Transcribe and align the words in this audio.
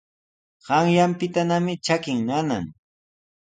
Qanyaanpitanami 0.65 1.73
trakin 1.85 2.19
nana. 2.27 2.57